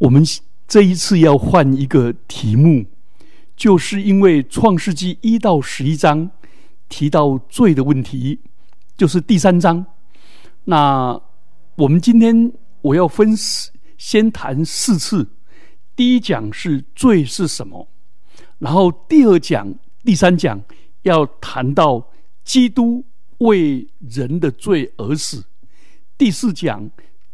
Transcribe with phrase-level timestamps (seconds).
[0.00, 0.24] 我们
[0.66, 2.86] 这一次要换一个题目，
[3.54, 6.30] 就是因为创世纪一到十一章
[6.88, 8.40] 提到罪的问题，
[8.96, 9.84] 就是第三章。
[10.64, 11.20] 那
[11.76, 12.50] 我们今天
[12.80, 13.36] 我要分
[13.98, 15.28] 先谈四次，
[15.94, 17.86] 第一讲是罪是什么，
[18.58, 19.70] 然后第二讲、
[20.02, 20.58] 第三讲
[21.02, 22.10] 要谈到
[22.42, 23.04] 基督
[23.36, 25.44] 为人的罪而死，
[26.16, 26.90] 第四讲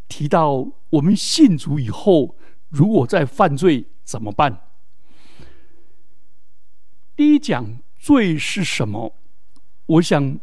[0.08, 2.34] 提到我们信主以后。
[2.68, 4.60] 如果在犯罪怎么办？
[7.14, 9.14] 第一讲罪是什么？
[9.86, 10.38] 我想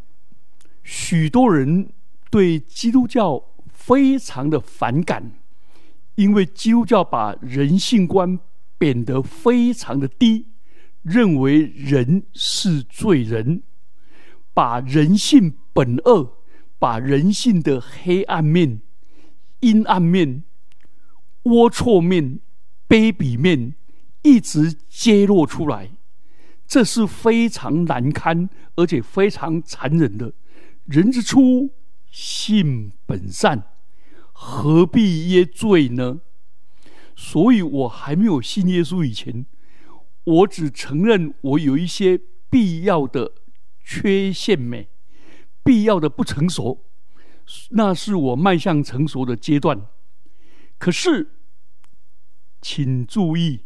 [0.82, 1.92] 许多人
[2.30, 5.32] 对基督教非常的反感，
[6.14, 8.38] 因为基督教把人性观
[8.78, 10.48] 贬得非常的低，
[11.02, 13.62] 认为人是罪人，
[14.52, 16.38] 把人性本恶，
[16.78, 18.80] 把人性的黑暗面、
[19.60, 20.42] 阴暗面。
[21.44, 22.40] 龌龊面、
[22.88, 23.74] 卑鄙面
[24.22, 25.90] 一直揭露出来，
[26.66, 30.32] 这是非常难堪，而且非常残忍的。
[30.86, 31.70] 人之初，
[32.10, 33.64] 性本善，
[34.32, 36.20] 何必耶罪呢？
[37.14, 39.44] 所以我还没有信耶稣以前，
[40.24, 43.32] 我只承认我有一些必要的
[43.84, 44.88] 缺陷美，
[45.62, 46.86] 必要的不成熟，
[47.72, 49.86] 那是我迈向成熟的阶段。
[50.78, 51.32] 可是。
[52.64, 53.60] 请注意，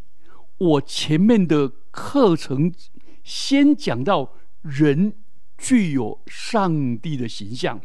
[0.59, 2.75] 我前面的课程
[3.23, 5.15] 先讲到人
[5.57, 7.81] 具有上帝的形象，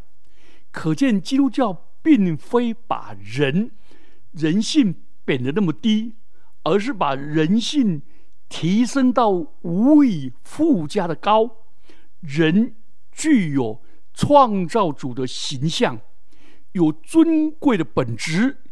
[0.72, 3.70] 可见基督教并非把人
[4.32, 6.16] 人性贬得那么低，
[6.64, 8.02] 而是把人性
[8.50, 9.30] 提升到
[9.62, 11.58] 无以复加的高。
[12.22, 12.76] 人
[13.12, 13.84] 具有
[14.16, 16.00] 创造主的形象，
[16.72, 18.63] 有尊贵的本质。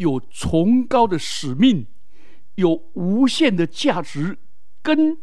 [0.00, 1.86] 有崇高的使命，
[2.54, 4.38] 有无限的价值
[4.80, 5.18] 跟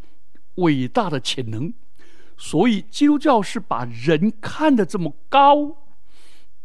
[0.55, 1.73] 伟大的潜能，
[2.37, 5.75] 所以基督教是把人看得这么高，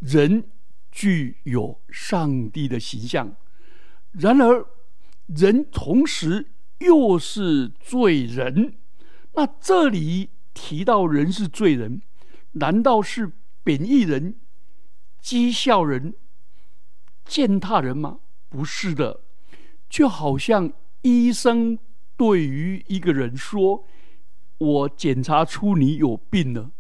[0.00, 0.44] 人
[0.91, 3.34] 具有上帝的形象，
[4.10, 4.66] 然而
[5.28, 6.50] 人同时
[6.81, 8.75] 又是罪人。
[9.32, 12.03] 那这里提到人是罪人，
[12.53, 13.32] 难道是
[13.65, 14.34] 贬义人、
[15.22, 16.12] 讥笑人？
[17.25, 18.19] 践踏人吗？
[18.49, 19.21] 不是的，
[19.88, 20.72] 就好像
[21.03, 21.78] 医生
[22.16, 23.84] 对于一个人说
[24.59, 26.71] ：“我检查出你有病了。”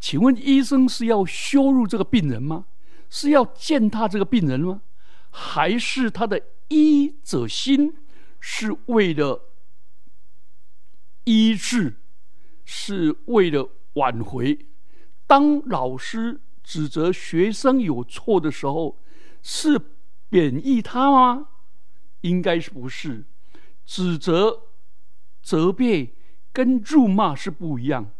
[0.00, 2.66] 请问医生是要羞辱这个病人吗？
[3.10, 4.82] 是要践踏这个病人吗？
[5.30, 7.94] 还是他的医者心
[8.40, 9.50] 是为了
[11.24, 11.96] 医治，
[12.64, 14.58] 是为了挽回？
[15.26, 18.98] 当老师指责学生有错的时候，
[19.42, 19.80] 是？
[20.30, 21.48] 贬义他吗？
[22.20, 23.24] 应该是不是？
[23.86, 24.64] 指责、
[25.42, 26.14] 责备
[26.52, 28.10] 跟辱骂是不一样。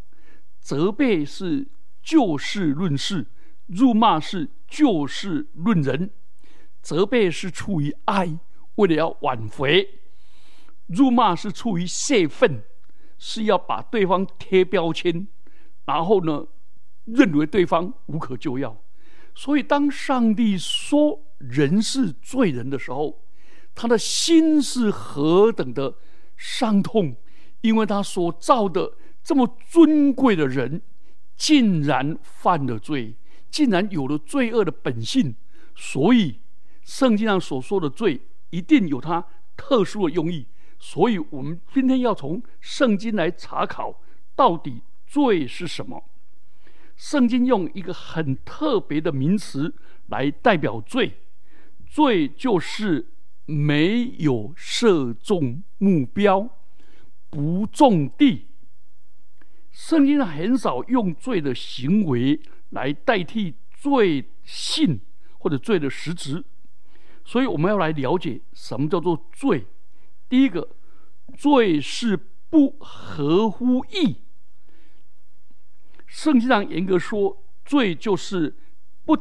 [0.59, 1.67] 责备是
[2.01, 3.27] 就事论事，
[3.67, 6.09] 辱骂是就事论人。
[6.81, 8.39] 责备是出于爱，
[8.75, 9.85] 为了要挽回；
[10.87, 12.63] 辱骂是出于泄愤，
[13.19, 15.27] 是要把对方贴标签，
[15.85, 16.47] 然后呢，
[17.05, 18.75] 认为对方无可救药。
[19.35, 23.21] 所以，当上帝说，人是罪人的时候，
[23.73, 25.95] 他的心是何等的
[26.35, 27.15] 伤痛，
[27.61, 30.81] 因为他所造的这么尊贵的人，
[31.37, 33.15] 竟然犯了罪，
[33.49, 35.33] 竟然有了罪恶的本性。
[35.75, 36.39] 所以，
[36.83, 38.19] 圣经上所说的罪，
[38.49, 39.25] 一定有它
[39.55, 40.45] 特殊的用意。
[40.77, 44.01] 所以我们今天要从圣经来查考，
[44.35, 46.03] 到底罪是什么。
[46.99, 49.73] 圣经用一个很特别的名词
[50.07, 51.13] 来代表罪。
[51.87, 53.13] 罪就是
[53.45, 56.49] 没有射中目标，
[57.29, 58.47] 不种地。
[59.71, 62.37] 圣经很少用罪的行为
[62.71, 64.99] 来代替罪性
[65.37, 66.43] 或者罪的实质，
[67.23, 69.65] 所以我们要来了解什么叫做罪。
[70.27, 70.75] 第一个，
[71.37, 72.19] 罪是
[72.49, 74.17] 不合乎义。
[76.09, 78.53] 圣经上严格说，罪就是
[79.05, 79.17] 不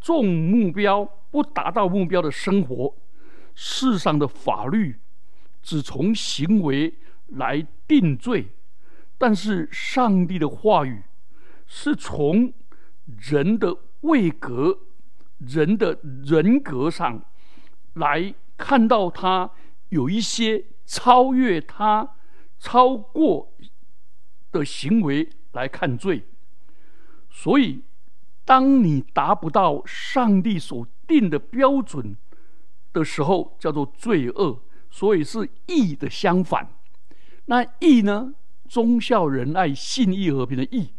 [0.00, 1.08] 重目标。
[1.32, 2.94] 不达到目标的生活，
[3.54, 5.00] 世上的法律
[5.62, 6.92] 只从行为
[7.28, 8.48] 来定罪，
[9.16, 11.02] 但是上帝的话语
[11.66, 12.52] 是从
[13.06, 14.78] 人的位格、
[15.38, 17.24] 人的人格上
[17.94, 19.50] 来看到他
[19.88, 22.06] 有一些超越他、
[22.58, 23.54] 超过
[24.50, 26.26] 的行为来看罪，
[27.30, 27.82] 所以
[28.44, 32.16] 当你达不到上帝所定的标准
[32.92, 34.60] 的时候叫做罪恶，
[34.90, 36.68] 所以是义的相反。
[37.46, 38.34] 那义呢？
[38.68, 40.94] 忠孝仁爱信义和平的义，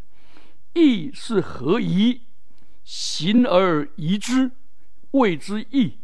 [0.74, 2.22] 义是合宜，
[2.84, 4.52] 行而宜之，
[5.12, 5.98] 谓之义。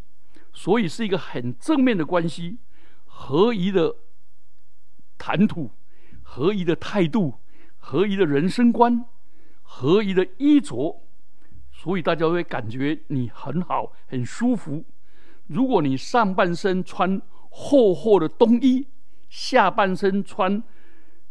[0.51, 2.57] 所以是一个很正面的关系，
[3.05, 3.97] 合宜的
[5.19, 5.69] 谈吐，
[6.23, 7.35] 合宜的态度，
[7.79, 9.05] 合宜的人生观，
[9.63, 11.01] 合宜的衣着。
[11.71, 14.83] 所以大家会感觉你很好，很舒服。
[15.47, 18.85] 如果你上半身穿厚厚的冬衣，
[19.29, 20.61] 下半身穿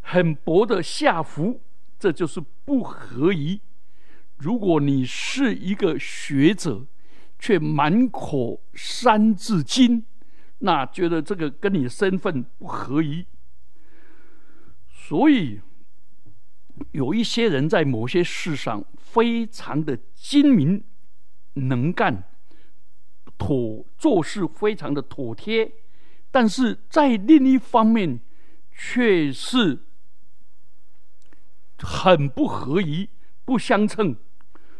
[0.01, 1.61] 很薄的夏服，
[1.99, 3.61] 这就是不合宜。
[4.37, 6.87] 如果你是一个学者，
[7.37, 10.03] 却满口三字经，
[10.57, 13.25] 那觉得这个跟你身份不合宜。
[14.91, 15.61] 所以。
[16.91, 20.83] 有一些人在某些事上非常的精明、
[21.53, 22.23] 能干、
[23.37, 25.71] 妥做事非常的妥帖，
[26.31, 28.19] 但是在另一方面
[28.71, 29.85] 却是
[31.79, 33.09] 很不合宜、
[33.45, 34.15] 不相称，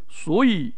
[0.07, 0.75] 所以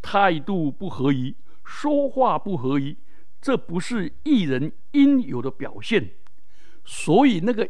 [0.00, 2.96] 态度不合宜、说话不合宜，
[3.40, 6.10] 这不是艺人应有的表现。
[6.84, 7.68] 所以那个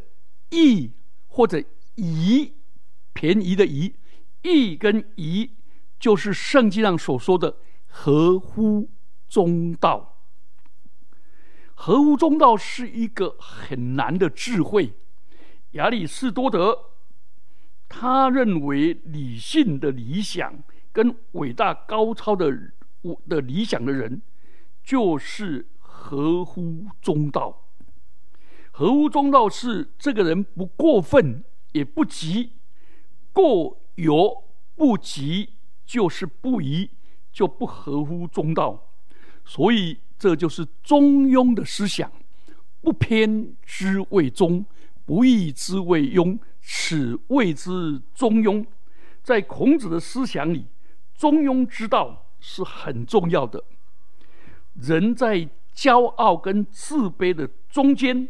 [0.50, 0.92] 艺
[1.26, 1.62] 或者。
[1.96, 2.54] 宜，
[3.12, 3.94] 便宜的宜，
[4.42, 5.50] 义跟宜
[5.98, 7.56] 就是圣经上所说的
[7.86, 8.88] 合乎
[9.28, 10.18] 中道。
[11.74, 14.94] 合乎中道是一个很难的智慧。
[15.72, 16.78] 亚里士多德
[17.88, 20.62] 他认为理性的理想
[20.92, 22.50] 跟伟大高超的
[23.28, 24.22] 的理想的人，
[24.84, 27.68] 就是合乎中道。
[28.70, 31.44] 合乎中道是这个人不过分。
[31.72, 32.52] 也不急，
[33.32, 34.44] 过犹
[34.76, 35.50] 不及，
[35.84, 36.90] 就是不宜，
[37.32, 38.90] 就不合乎中道。
[39.44, 42.10] 所以这就是中庸的思想，
[42.80, 44.64] 不偏之谓中，
[45.04, 48.64] 不义之谓庸，此谓之中庸。
[49.22, 50.66] 在孔子的思想里，
[51.14, 53.64] 中庸之道是很重要的。
[54.74, 58.28] 人在骄傲跟自卑的中间，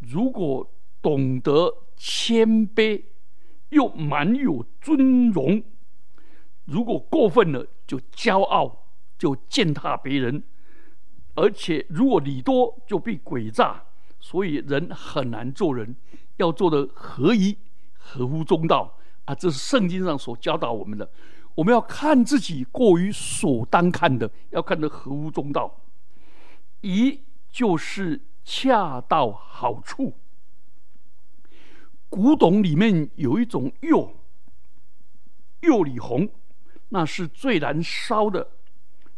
[0.00, 0.70] 如果
[1.02, 1.74] 懂得。
[2.04, 3.00] 谦卑
[3.68, 5.62] 又蛮有尊荣，
[6.64, 10.42] 如果过分了就骄傲，就践踏别人，
[11.34, 13.84] 而且如果礼多就被诡诈，
[14.18, 15.94] 所以人很难做人。
[16.38, 17.56] 要做的合宜、
[17.96, 21.08] 合乎中道啊，这是圣经上所教导我们的。
[21.54, 25.80] 我们要看自己过于所当看的，要看得合乎中道。
[26.80, 30.12] 宜就是恰到好处。
[32.12, 34.14] 古董里面有一种釉，
[35.62, 36.28] 釉里红，
[36.90, 38.50] 那是最难烧的、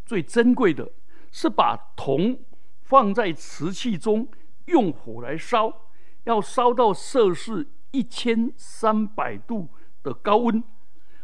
[0.07, 0.93] 最珍贵的，
[1.33, 2.39] 是把铜
[2.83, 4.29] 放在瓷器中，
[4.67, 5.89] 用火来烧，
[6.23, 9.71] 要烧到摄氏一千三百度
[10.05, 10.63] 的高温，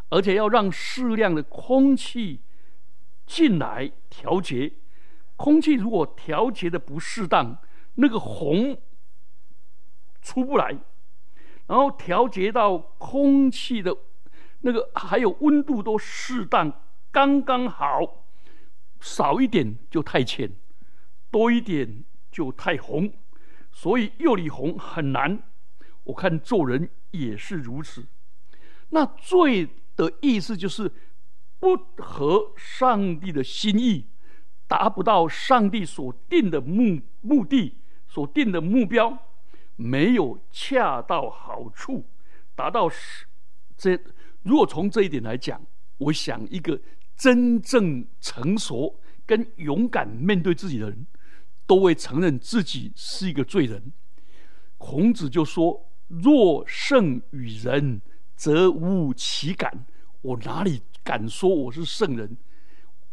[0.09, 2.41] 而且要让适量的空气
[3.27, 4.73] 进来调节。
[5.37, 7.59] 空气如果调节的不适当，
[7.95, 8.77] 那个红
[10.21, 10.77] 出不来。
[11.71, 13.97] 然后调节到空气的
[14.63, 16.83] 那个还有温度都适当，
[17.13, 18.25] 刚刚好，
[18.99, 20.51] 少一点就太浅，
[21.31, 22.03] 多一点
[22.33, 23.13] 就太红，
[23.71, 25.45] 所以釉里红很难。
[26.03, 28.05] 我看做人也是如此。
[28.89, 30.91] 那罪的意思就是
[31.61, 34.07] 不合上帝的心意，
[34.67, 37.77] 达不到上帝所定的目目的，
[38.09, 39.17] 所定的目标。
[39.81, 42.05] 没有恰到好处，
[42.55, 43.25] 达到是
[43.79, 43.99] 这。
[44.43, 45.59] 如果从这一点来讲，
[45.97, 46.79] 我想一个
[47.17, 51.07] 真正成熟跟勇敢面对自己的人，
[51.67, 53.91] 都会承认自己是一个罪人。
[54.77, 58.03] 孔子就说：“若圣与人，
[58.37, 59.87] 则无其感。”
[60.21, 62.37] 我哪里敢说我是圣人？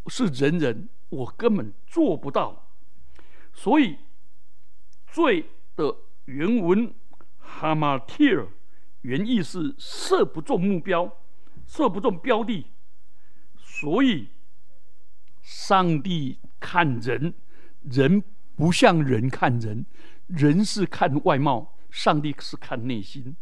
[0.07, 2.67] 是人人，我根本做不到。
[3.53, 3.95] 所以
[5.09, 5.45] 罪
[5.77, 5.95] 的。
[6.27, 6.93] 原文
[7.41, 8.48] “hamatir”
[9.01, 11.10] 原意是射不中目标，
[11.65, 12.65] 射不中标的，
[13.57, 14.27] 所以
[15.41, 17.34] 上帝看人，
[17.81, 18.22] 人
[18.57, 19.86] 不像人看人，
[20.27, 23.36] 人是看外貌，上帝是看内心。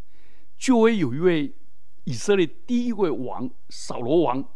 [0.56, 1.56] 就会有一位
[2.04, 4.48] 以色列第一位王扫罗王，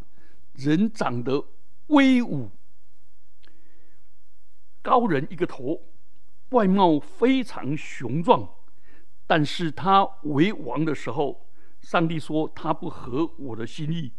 [0.54, 1.44] 人长得
[1.88, 2.52] 威武，
[4.84, 5.82] 高人一个头。
[6.50, 8.50] 外貌非常雄壮，
[9.28, 11.48] 但是他为王的时候，
[11.82, 14.12] 上帝说他不合我的心意，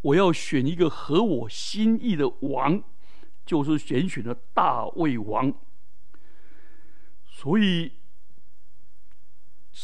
[0.00, 2.82] 我要选一个合我心意的王，
[3.44, 5.52] 就是选选了大卫王。
[7.24, 7.92] 所以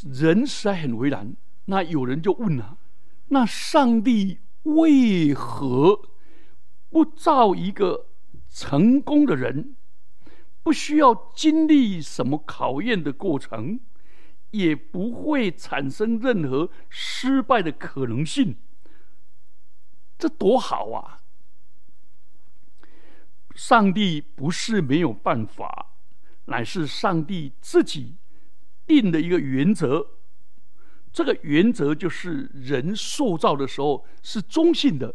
[0.02, 1.34] 人实在很为难。
[1.64, 2.78] 那有人就问了：
[3.28, 6.00] 那上帝为何
[6.88, 8.06] 不造一个
[8.48, 9.74] 成功的人？
[10.68, 13.80] 不需要经历什么考验的过程，
[14.50, 18.54] 也不会产生任何失败的可能性。
[20.18, 21.22] 这多好啊！
[23.54, 25.94] 上帝不是没有办法，
[26.44, 28.16] 乃是上帝自己
[28.86, 30.06] 定的一个原则。
[31.10, 35.14] 这个原则就是人塑造的时候是中性的，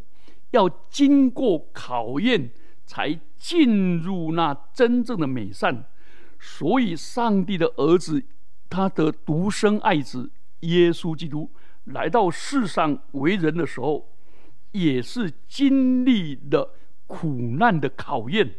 [0.50, 2.52] 要经过考验。
[2.86, 5.86] 才进入那真正的美善，
[6.40, 8.24] 所以上帝的儿子，
[8.70, 11.50] 他的独生爱子耶稣基督
[11.86, 14.10] 来到世上为人的时候，
[14.72, 16.76] 也是经历了
[17.08, 18.56] 苦难的考验。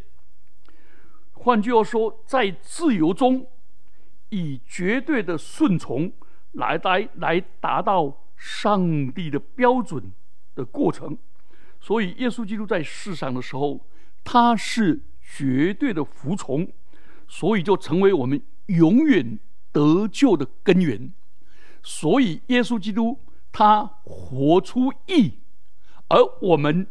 [1.33, 3.47] 换句话说，在自由中，
[4.31, 6.11] 以绝对的顺从
[6.53, 10.11] 来来来达到上帝的标准
[10.55, 11.17] 的过程。
[11.81, 13.87] 所以，耶稣基督在世上的时候。
[14.25, 15.03] 他是
[15.37, 16.67] 绝对的服从，
[17.29, 19.39] 所以就成为我们永远
[19.71, 21.13] 得救的根源。
[21.83, 23.21] 所以耶稣基督
[23.53, 25.35] 他活出义，
[26.09, 26.87] 而我们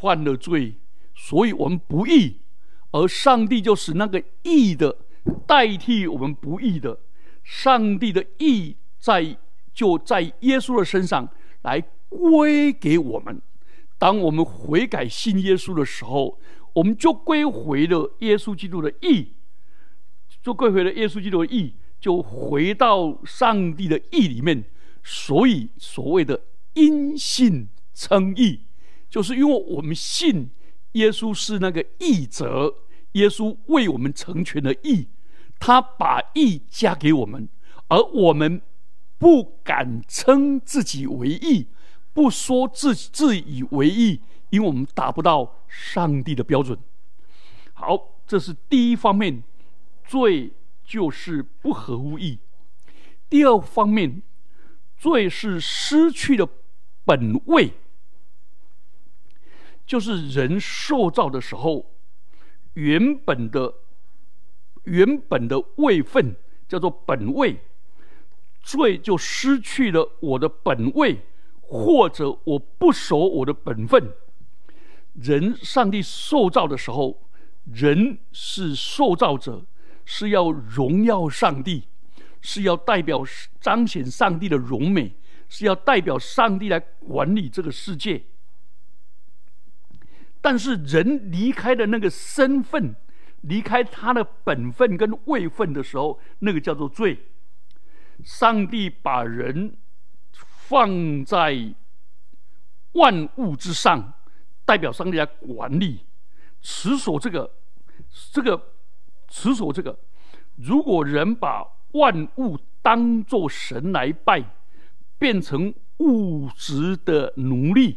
[0.00, 0.74] 犯了罪，
[1.14, 2.40] 所以我们不义，
[2.90, 4.98] 而上帝就使那个义的
[5.46, 6.98] 代替我们不义的。
[7.44, 9.36] 上帝的义在
[9.72, 11.28] 就在耶稣的身上
[11.62, 13.40] 来归给我们。
[14.02, 16.36] 当我们悔改信耶稣的时候，
[16.72, 19.28] 我们就归回了耶稣基督的义，
[20.42, 24.64] 就归回了耶稣基督的义，就回到上帝的义里面。
[25.04, 26.42] 所以，所谓的
[26.74, 28.62] 因信称义，
[29.08, 30.50] 就是因为我们信
[30.94, 32.74] 耶稣是那个义者，
[33.12, 35.06] 耶稣为我们成全了义，
[35.60, 37.48] 他把义加给我们，
[37.86, 38.60] 而我们
[39.16, 41.68] 不敢称自己为义。
[42.12, 46.78] 不说自自以为意，因为我们达不到上帝的标准。
[47.72, 49.42] 好，这是第一方面，
[50.04, 50.52] 罪
[50.84, 52.38] 就是不合乎意。
[53.28, 54.22] 第二方面，
[54.96, 56.48] 罪是失去了
[57.04, 57.72] 本位，
[59.86, 61.94] 就是人受造的时候
[62.74, 63.74] 原本的
[64.84, 66.36] 原本的位分
[66.68, 67.58] 叫做本位，
[68.62, 71.18] 罪就失去了我的本位。
[71.72, 74.12] 或者我不守我的本分，
[75.14, 77.22] 人上帝受造的时候，
[77.64, 79.64] 人是受造者，
[80.04, 81.84] 是要荣耀上帝，
[82.42, 83.24] 是要代表
[83.58, 85.16] 彰显上帝的荣美，
[85.48, 88.24] 是要代表上帝来管理这个世界。
[90.42, 92.94] 但是人离开的那个身份，
[93.40, 97.18] 离开他的本分跟位分的时候，那个叫做罪。
[98.22, 99.78] 上帝把人。
[100.72, 101.74] 放在
[102.92, 104.14] 万物之上，
[104.64, 106.00] 代表上帝来管理。
[106.62, 107.52] 持守这个，
[108.32, 108.72] 这个
[109.28, 109.98] 持守这个。
[110.56, 114.42] 如果人把万物当作神来拜，
[115.18, 117.96] 变成物质的奴隶；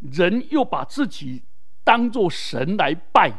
[0.00, 1.42] 人又把自己
[1.84, 3.38] 当作神来拜，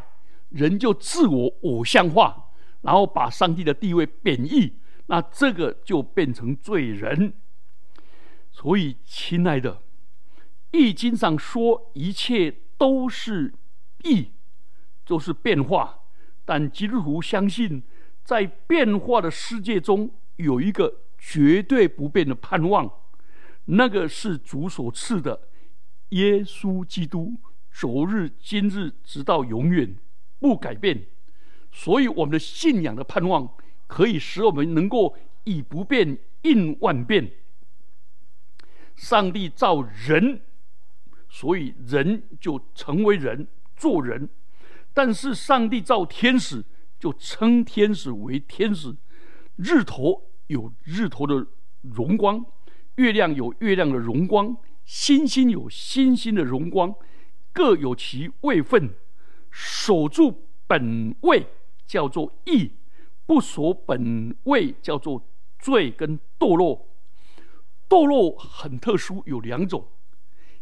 [0.50, 4.74] 人就自我偶像化，然后把上帝的地位贬义，
[5.06, 7.32] 那这个就变成罪人。
[8.56, 9.72] 所以，亲爱的，
[10.70, 13.52] 《易经》上说一切都是
[14.04, 14.28] 易，
[15.04, 16.02] 就是变化。
[16.44, 17.82] 但基督徒相信，
[18.22, 22.88] 在变化的世界中，有一个绝对不变的盼望，
[23.64, 25.48] 那个是主所赐的
[26.10, 27.34] 耶稣基督，
[27.72, 29.96] 昨日、今日，直到永远
[30.38, 31.04] 不改变。
[31.72, 33.52] 所以，我们的信仰的盼望，
[33.88, 37.28] 可以使我们能够以不变应万变。
[38.94, 40.40] 上帝造人，
[41.28, 43.46] 所以人就成为人，
[43.76, 44.28] 做人。
[44.92, 46.64] 但是上帝造天使，
[46.98, 48.96] 就称天使为天使。
[49.56, 51.46] 日头有日头的
[51.82, 52.44] 荣光，
[52.96, 56.94] 月亮有月亮的荣光，星星有星星的荣光，
[57.52, 58.94] 各有其位分。
[59.50, 61.46] 守住本位
[61.86, 62.72] 叫做义，
[63.26, 65.24] 不守本位叫做
[65.58, 66.88] 罪跟堕落。
[67.88, 69.86] 堕落很特殊，有两种，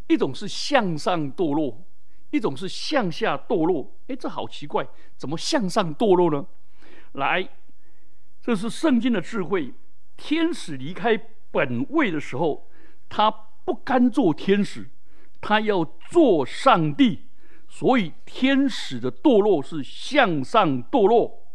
[0.08, 1.84] 一种是向上堕落，
[2.30, 3.94] 一种是向下堕落。
[4.08, 4.86] 哎，这好奇怪，
[5.16, 6.46] 怎么向上堕落呢？
[7.12, 7.48] 来，
[8.40, 9.72] 这是圣经的智慧。
[10.16, 11.16] 天使离开
[11.50, 12.68] 本位的时候，
[13.08, 13.30] 他
[13.64, 14.88] 不甘做天使，
[15.40, 17.26] 他要做上帝，
[17.68, 21.46] 所以天使的堕落是向上堕落。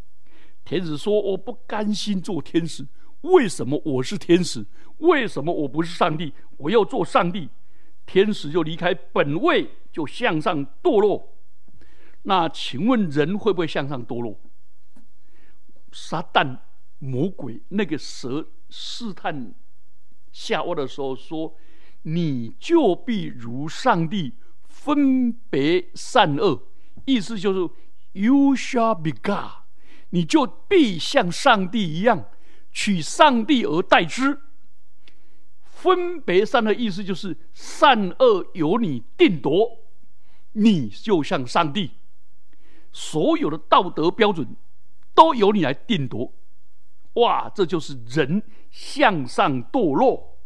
[0.66, 2.86] 天使说：“我不甘心做天使，
[3.22, 4.66] 为什么我是天使？
[5.00, 6.34] 为什么我不是上帝？
[6.58, 7.50] 我要做上帝。”
[8.06, 11.36] 天使就离开本位，就向上堕落。
[12.24, 14.40] 那请问人会不会向上堕落？
[15.92, 16.60] 撒旦、
[17.00, 19.54] 魔鬼那个蛇试探
[20.32, 21.56] 夏娃的时候说
[22.04, 24.36] ：“你就必如上帝。”
[24.70, 26.62] 分别善恶，
[27.04, 27.60] 意思就是
[28.14, 29.66] “You shall be God”，
[30.12, 32.26] 你就必像上帝一样，
[32.78, 34.40] 取上帝而代之。
[35.64, 39.80] 分别善的，意思就是善恶由你定夺，
[40.52, 41.94] 你就像上帝，
[42.92, 44.56] 所有的道德标准
[45.16, 46.32] 都由你来定夺。
[47.14, 50.38] 哇，这就是人向上堕落，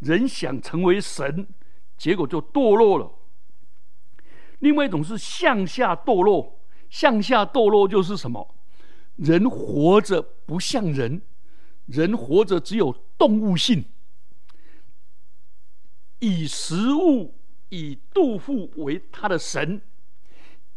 [0.00, 1.48] 人想成为神，
[1.96, 3.10] 结果就堕落了。
[4.58, 6.60] 另外一种是向下堕落，
[6.90, 8.54] 向下堕落就是什么？
[9.16, 11.22] 人活着不像人，
[11.86, 13.84] 人活着只有动物性，
[16.18, 17.34] 以食物、
[17.68, 19.80] 以杜甫为他的神，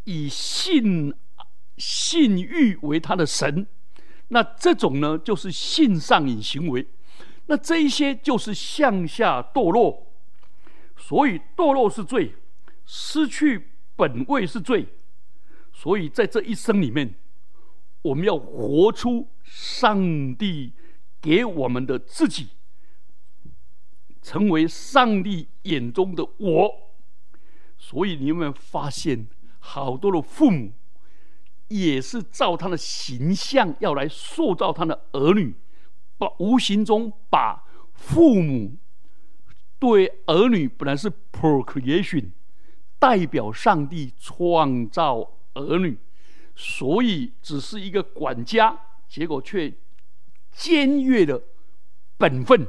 [0.03, 1.13] 以性
[1.77, 3.67] 性欲为他的神。
[4.27, 6.87] 那这种呢，就是性上瘾行为。
[7.47, 10.11] 那这一些就是向下堕落，
[10.97, 12.33] 所以堕落是罪，
[12.85, 13.71] 失去。
[13.97, 14.85] 本位是罪，
[15.71, 17.15] 所以在这一生里面，
[18.05, 20.73] 我们要活出上帝
[21.19, 22.49] 给我们的自己，
[24.21, 26.71] 成为上帝眼中的我。
[27.79, 30.71] 所以你有没有发现，好多的父母
[31.69, 35.55] 也是照他的形象要来塑造他的儿女，
[36.19, 38.77] 把无形中把父母
[39.79, 42.31] 对儿女本来是 procreation。
[42.99, 45.97] 代表上帝创造儿女，
[46.55, 49.73] 所以只是一个管家，结果却
[50.55, 51.41] 僭越了
[52.17, 52.65] 本分，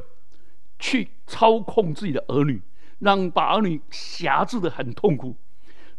[0.78, 2.60] 去操控自己的儿女，
[2.98, 5.36] 让把儿女辖制的很痛苦。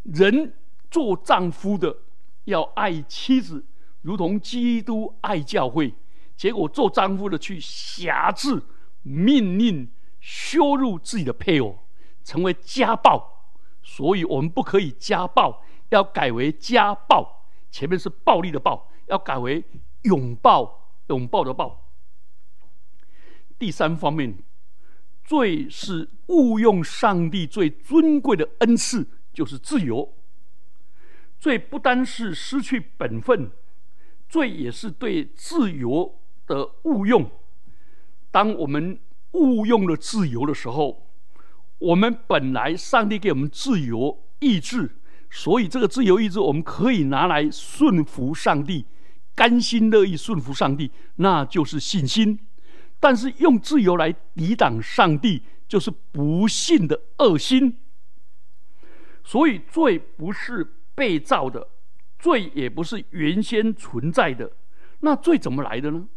[0.02, 0.54] 人
[0.90, 1.96] 做丈夫的
[2.44, 3.64] 要爱妻子，
[4.02, 5.94] 如同基督爱教会，
[6.36, 8.62] 结果做丈夫的去辖制、
[9.02, 11.78] 命令、羞辱自己的配偶，
[12.22, 13.54] 成为家暴。
[13.82, 17.37] 所以我们不可以家暴，要改为家暴。
[17.70, 19.64] 前面是暴力的暴，要改为
[20.02, 21.90] 拥抱、拥抱的抱。
[23.58, 24.38] 第三方面，
[25.24, 30.14] 罪是误用上帝最尊贵的恩赐，就是自由。
[31.38, 33.50] 罪不单是失去本分，
[34.28, 37.30] 罪也是对自由的误用。
[38.30, 38.98] 当我们
[39.32, 41.08] 误用了自由的时候，
[41.78, 44.97] 我们本来上帝给我们自由意志，
[45.30, 48.86] 所以这个自由意志我们可以拿来顺服上帝，
[49.34, 52.38] 甘心乐意顺服上帝，那就是信心。
[53.00, 57.78] 但是用自由来抵挡上帝，就是不信的恶心。
[59.22, 61.68] 所以罪不是被造的，
[62.18, 64.50] 罪也不是原先存在的。
[65.00, 66.08] 那罪怎么来的呢？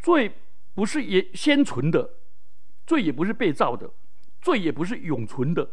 [0.00, 0.34] 罪
[0.74, 2.10] 不是也先存的，
[2.86, 3.90] 罪也不是被造的。
[4.40, 5.68] 罪也不是永存的，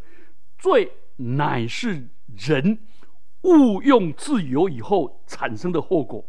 [0.57, 2.79] 罪乃是人
[3.41, 6.27] 误用自由以后产生的后果。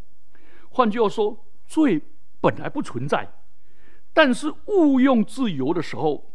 [0.70, 2.02] 换句话说，罪
[2.40, 3.28] 本来不存在，
[4.12, 6.32] 但是误用自由的时候，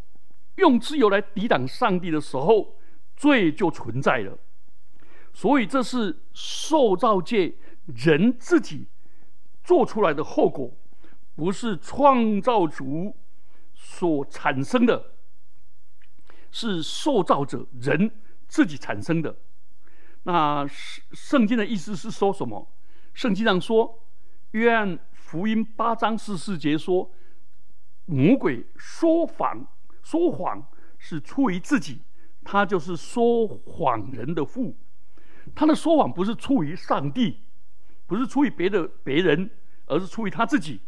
[0.55, 2.75] 用自由来抵挡上帝的时候，
[3.15, 4.37] 罪就存在了。
[5.33, 8.87] 所以这是受造界人自己
[9.63, 10.71] 做出来的后果，
[11.35, 13.15] 不是创造主
[13.73, 15.13] 所产生的。
[16.53, 18.11] 是受造者人
[18.51, 19.33] 自己产生的。
[20.23, 22.67] 那圣圣经的意思是说什么？
[23.13, 24.03] 圣经上说，
[24.51, 27.09] 约翰福音八章十四节说，
[28.07, 29.65] 魔鬼说谎，
[30.03, 32.01] 说谎是出于自己，
[32.43, 34.75] 他就是说谎人的父。
[35.55, 37.39] 他的说谎不是出于上帝，
[38.05, 39.49] 不是出于别的别人，
[39.85, 40.81] 而是出于他自己。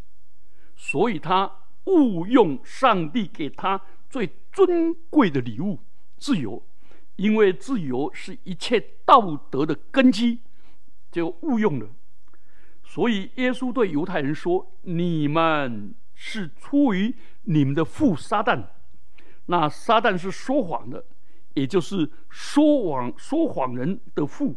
[0.75, 1.49] 所以他
[1.85, 3.79] 误用上帝给他。
[4.09, 5.79] 最尊贵的礼物，
[6.19, 6.63] 自由，
[7.15, 10.41] 因为自由是一切道德的根基，
[11.11, 11.89] 就误用了。
[12.83, 18.67] 所以耶稣对犹太人说：“你们是出于你们的父撒旦。”
[19.47, 21.05] 那撒旦是说谎的，
[21.53, 24.55] 也就是说谎说谎人的父。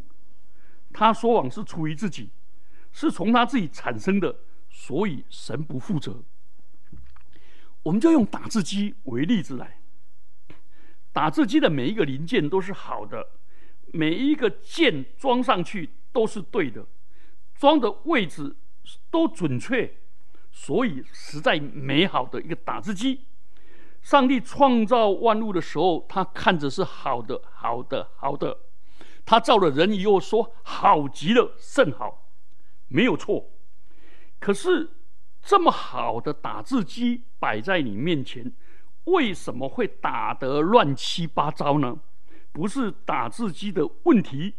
[0.92, 2.30] 他说谎是出于自己，
[2.92, 4.36] 是从他自己产生的，
[4.70, 6.22] 所以神不负责。
[7.82, 9.75] 我们就用打字机为例子来，
[11.16, 13.26] 打字机的每一个零件都是好的，
[13.86, 16.84] 每一个键装上去都是对的，
[17.54, 18.54] 装的位置
[19.10, 19.96] 都准确，
[20.52, 23.22] 所以实在美好的一个打字机。
[24.02, 28.58] 上帝创造万物的时候，他看着是好的，好的，好的。
[29.24, 32.28] 他造了人以后说好极了，甚好，
[32.88, 33.48] 没有错。
[34.38, 34.90] 可是
[35.42, 38.52] 这么好的打字机摆在你面前，
[39.06, 41.98] 为什么会打得乱七八糟呢？
[42.52, 44.54] 不是打字机的问题，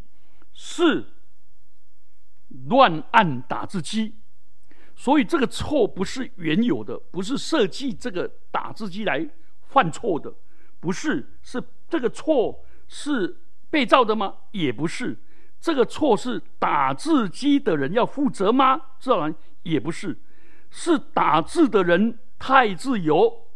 [0.52, 1.06] 是
[2.68, 4.14] 乱按打字机。
[4.94, 9.28] 所以这个错不是原有的，不是设计这个打字机来
[9.62, 10.34] 犯错的，
[10.80, 14.34] 不是，是这个错是被造的吗？
[14.50, 15.16] 也不是，
[15.60, 18.80] 这个错是打字机的人要负责吗？
[18.98, 20.18] 自然也不是，
[20.70, 23.47] 是打字的人太自由，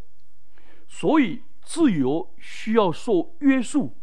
[0.93, 3.97] 所以自由需要受约束。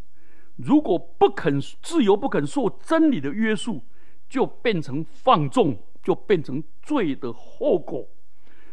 [0.55, 3.83] 如果不肯自由，不肯受真理的约束，
[4.27, 5.77] 就变成放纵。
[6.01, 8.07] 就变成罪的后果。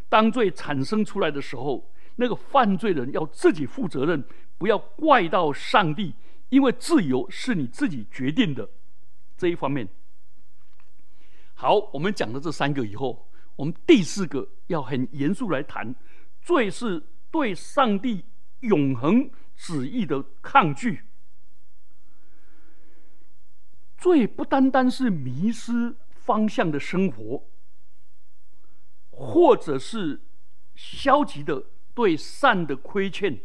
[0.09, 4.25] 当罪产生出来的时候，那个犯罪人要自己负责任，
[4.57, 6.15] 不要怪到上帝，
[6.51, 8.67] 因为自由是你自己决定的。
[9.37, 9.87] 这一方面，
[11.55, 15.93] 好，我们讲了这三个以后，我们第四个要很严肃来谈：
[16.41, 17.03] 罪是
[17.37, 18.25] 对上帝
[18.61, 21.03] 永恒旨意的抗拒。
[23.97, 25.95] 罪不单单是迷失。
[26.27, 27.47] 方向的生活，
[29.11, 30.21] 或者是
[30.75, 33.39] 消极的对善的亏欠，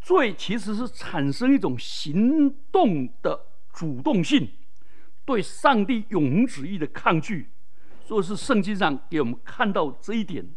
[0.00, 4.50] 罪其实是产生一种行动的主动性，
[5.26, 7.50] 对上帝永恒旨意的抗拒。
[8.06, 10.54] 所以是圣经上给我们看到这一点，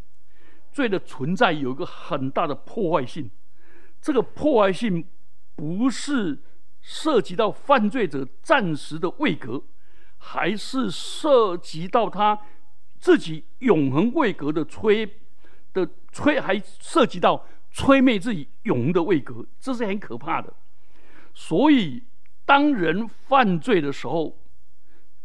[0.71, 3.29] 罪的存在有一个很大的破坏性。
[4.01, 5.05] 这个破坏性
[5.55, 6.41] 不是
[6.81, 9.63] 涉及到犯罪者暂时的位格。
[10.23, 12.39] 还是涉及到他
[12.99, 15.09] 自己永恒位格的摧
[15.73, 20.53] 的摧，还涉及到摧灭自己永恒的位格，这是很可怕的。
[21.33, 22.03] 所以，
[22.45, 24.37] 当人犯罪的时候，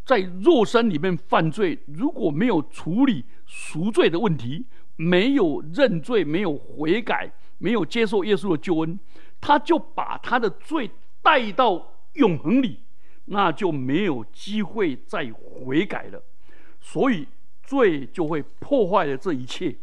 [0.06, 4.64] 在肉身里面犯罪，如果没有处理赎罪的问题，
[4.96, 8.98] 没有认罪，没有悔改，没有接受耶稣的救恩，
[9.40, 10.90] 他就把他的罪
[11.22, 12.80] 带到永恒里。
[13.28, 16.22] 那就没有机会再悔改了，
[16.80, 17.26] 所以
[17.60, 19.76] 罪就会破坏了这一切。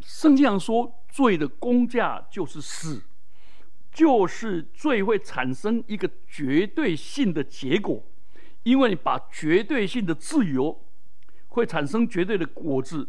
[0.00, 3.04] 圣经上说，罪的工价就是死，
[3.92, 8.02] 就是罪会产生一个绝对性的结果，
[8.64, 10.84] 因为你把绝对性的自由
[11.56, 13.08] 会产生绝对的果子，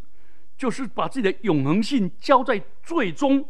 [0.58, 3.46] 就是把自己的永恒性交在罪中，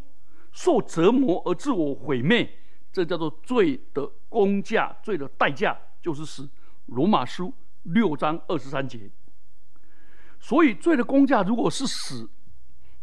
[0.51, 2.49] 受折磨而自我毁灭。
[2.91, 6.49] 这叫做罪的工价，罪的代价就是死。
[6.87, 9.11] 罗马书六章二十三节。
[10.39, 12.27] 所以罪的工价如果是死，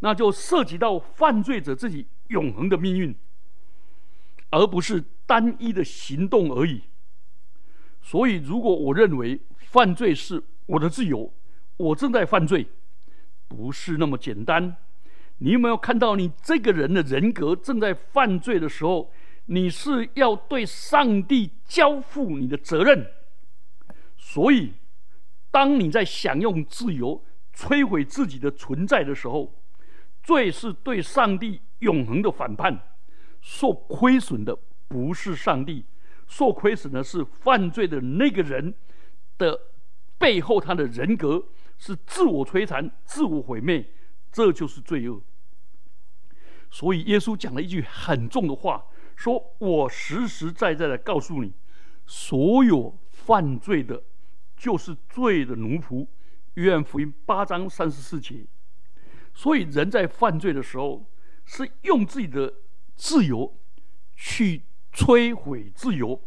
[0.00, 3.14] 那就涉及到犯罪者自己永恒的命运，
[4.50, 6.82] 而不是单一的行动而已。
[8.02, 11.32] 所以，如果我认为犯罪是我的自由，
[11.76, 12.66] 我正在犯罪，
[13.48, 14.76] 不是那么简单。
[15.38, 19.10] 你有没有看到，你这个人的人格正在犯罪的时候？
[19.46, 23.06] 你是要对上帝交付你的责任，
[24.16, 24.72] 所以，
[25.50, 27.22] 当你在享用自由、
[27.54, 29.52] 摧毁自己的存在的时候，
[30.22, 32.80] 罪是对上帝永恒的反叛。
[33.42, 34.58] 受亏损的
[34.88, 35.84] 不是上帝，
[36.26, 38.72] 受亏损的是犯罪的那个人
[39.36, 39.60] 的
[40.16, 41.44] 背后，他的人格
[41.84, 43.86] 是自我摧残、自我毁灭，
[44.32, 45.20] 这就是罪恶。
[46.70, 48.86] 所以，耶稣讲了一句很重的话。
[49.16, 51.52] 说：“我实实在在的告诉你，
[52.04, 54.02] 所有犯罪的，
[54.56, 56.06] 就是罪的奴仆。”
[56.54, 58.44] 约翰福音八章三十四节。
[59.34, 61.08] 所以人在犯罪的时候，
[61.44, 62.52] 是用自己的
[62.96, 63.56] 自由
[64.16, 66.20] 去摧毁自由，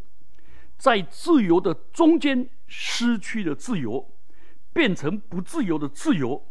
[0.77, 4.13] 在自由的中间失去了自由，
[4.77, 6.47] 变成不自由的自由。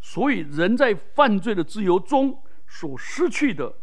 [0.00, 3.74] 所以人在犯罪的自由中所失去的。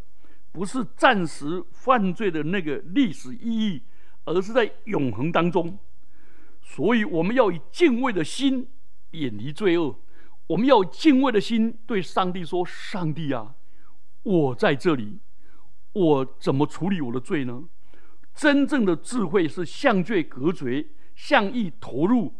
[0.54, 3.82] 不是暂时犯罪的那个历史意义，
[4.24, 5.80] 而是在永恒当中。
[6.62, 8.70] 所以，我们要以敬畏的心
[9.12, 10.00] 远离罪恶。
[10.46, 13.56] 我们要敬畏的心对上帝说：“上帝啊，
[14.22, 15.20] 我在这里，
[15.94, 17.64] 我怎么处理我的罪呢？”
[18.36, 22.36] 真正的智慧是向罪隔绝，向义投入，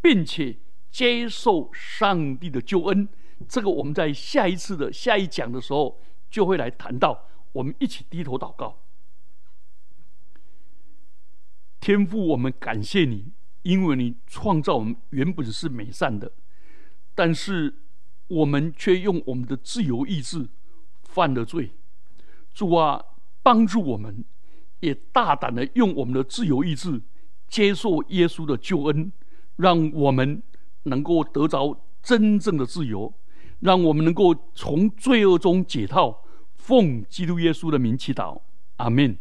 [0.00, 0.56] 并且
[0.90, 3.08] 接受上帝的救恩。
[3.48, 7.26] 这个我们在下一次的下一讲的时候就会来谈到。
[7.52, 8.78] 我们一起低头祷告。
[11.80, 16.30] 天父，我们感谢你，因为你创造我们原本是美善的，
[17.14, 17.74] 但是
[18.26, 20.46] 我们却用我们的自由意志
[21.04, 21.70] 犯了罪。
[22.52, 23.02] 主啊，
[23.42, 24.22] 帮助我们，
[24.80, 27.00] 也大胆的用我们的自由意志
[27.48, 29.10] 接受耶稣的救恩，
[29.56, 30.42] 让我们
[30.84, 33.12] 能够得着真正的自由，
[33.60, 36.22] 让我们能够从罪恶中解套。
[36.56, 38.40] 奉基督耶稣的名祈祷，
[38.76, 39.18] 阿门。